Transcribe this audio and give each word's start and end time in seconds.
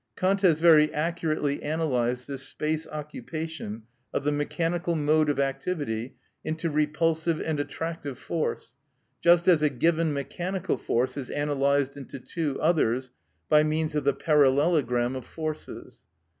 Kant 0.15 0.41
has 0.41 0.59
very 0.59 0.91
accurately 0.91 1.61
analysed 1.61 2.25
this 2.27 2.41
space 2.47 2.87
occupation 2.87 3.83
of 4.11 4.23
the 4.23 4.31
mechanical 4.31 4.95
mode 4.95 5.29
of 5.29 5.39
activity 5.39 6.15
into 6.43 6.71
repulsive 6.71 7.39
and 7.39 7.59
attractive 7.59 8.17
force, 8.17 8.77
just 9.21 9.47
as 9.47 9.61
a 9.61 9.69
given 9.69 10.11
mechanical 10.11 10.77
force 10.77 11.17
is 11.17 11.29
analysed 11.29 11.97
into 11.97 12.17
two 12.19 12.59
others 12.59 13.11
by 13.47 13.61
means 13.63 13.95
of 13.95 14.03
the 14.03 14.13
parallelogram 14.15 15.15
of 15.15 15.23
forces. 15.23 16.01